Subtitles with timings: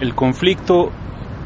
[0.00, 0.90] El conflicto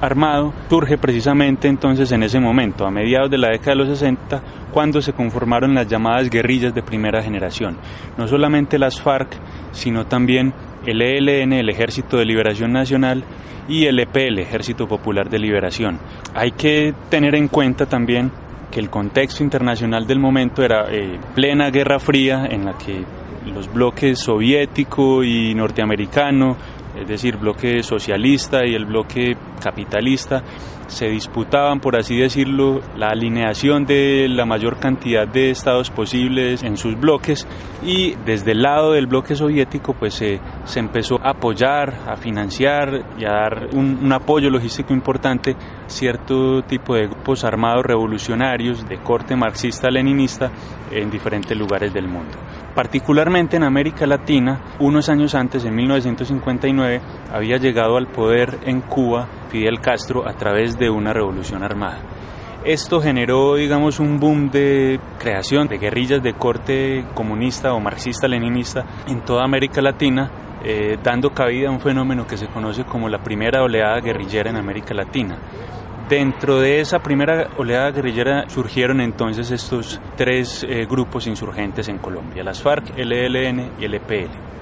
[0.00, 4.42] armado surge precisamente entonces en ese momento, a mediados de la década de los 60,
[4.70, 7.78] cuando se conformaron las llamadas guerrillas de primera generación.
[8.18, 9.36] No solamente las FARC,
[9.72, 10.52] sino también
[10.84, 13.24] el ELN, el Ejército de Liberación Nacional,
[13.68, 15.98] y el EPL, Ejército Popular de Liberación.
[16.34, 18.30] Hay que tener en cuenta también
[18.70, 23.04] que el contexto internacional del momento era eh, plena Guerra Fría en la que
[23.46, 26.56] los bloques soviético y norteamericano
[26.98, 30.42] es decir, bloque socialista y el bloque capitalista,
[30.86, 36.76] se disputaban, por así decirlo, la alineación de la mayor cantidad de estados posibles en
[36.76, 37.46] sus bloques
[37.82, 40.40] y desde el lado del bloque soviético pues se,
[40.76, 46.62] empezó a apoyar, a financiar y a dar un, un apoyo logístico importante a cierto
[46.62, 50.50] tipo de grupos armados revolucionarios de corte marxista-leninista
[50.90, 52.36] en diferentes lugares del mundo.
[52.74, 57.00] Particularmente en América Latina, unos años antes, en 1959,
[57.32, 62.00] había llegado al poder en Cuba Fidel Castro a través de una revolución armada.
[62.64, 69.20] Esto generó, digamos, un boom de creación de guerrillas de corte comunista o marxista-leninista en
[69.20, 70.30] toda América Latina,
[70.64, 74.56] eh, dando cabida a un fenómeno que se conoce como la primera oleada guerrillera en
[74.56, 75.38] América Latina.
[76.08, 82.44] Dentro de esa primera oleada guerrillera surgieron entonces estos tres eh, grupos insurgentes en Colombia,
[82.44, 84.54] las FARC, el ELN y el EPL.